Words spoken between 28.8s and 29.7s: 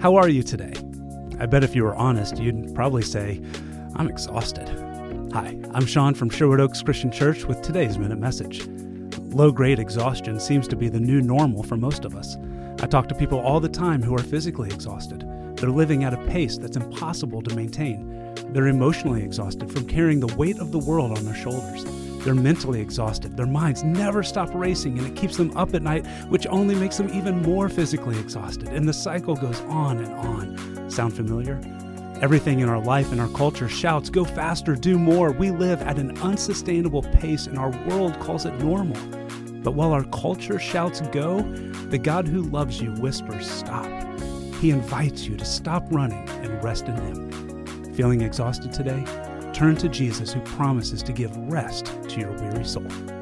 the cycle goes